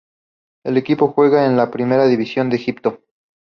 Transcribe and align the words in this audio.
El 0.65 0.77
equipo 0.77 1.09
juega 1.13 1.45
en 1.45 1.55
la 1.55 1.69
Primera 1.69 2.07
División 2.07 2.49
de 2.49 2.55
Egipto. 2.55 3.01